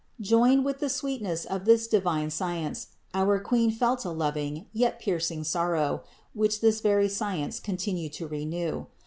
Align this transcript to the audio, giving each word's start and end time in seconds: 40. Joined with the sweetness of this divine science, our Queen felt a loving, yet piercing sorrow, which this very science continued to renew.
40. 0.17 0.29
Joined 0.29 0.65
with 0.65 0.79
the 0.79 0.89
sweetness 0.89 1.45
of 1.45 1.65
this 1.65 1.85
divine 1.85 2.31
science, 2.31 2.87
our 3.13 3.39
Queen 3.39 3.69
felt 3.69 4.03
a 4.03 4.09
loving, 4.09 4.65
yet 4.73 4.99
piercing 4.99 5.43
sorrow, 5.43 6.01
which 6.33 6.59
this 6.59 6.81
very 6.81 7.07
science 7.07 7.59
continued 7.59 8.13
to 8.13 8.25
renew. 8.27 8.87